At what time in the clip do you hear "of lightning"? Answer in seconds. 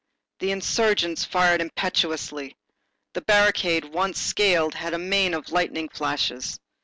5.35-5.89